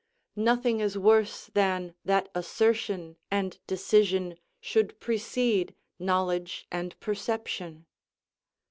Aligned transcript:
["Nothing 0.35 0.79
is 0.79 0.97
worse 0.97 1.51
than 1.53 1.93
that 2.03 2.27
assertion 2.33 3.17
and 3.29 3.59
decision 3.67 4.39
should 4.59 4.99
precede 4.99 5.75
knowledge 5.99 6.65
and 6.71 6.99
perception." 6.99 7.85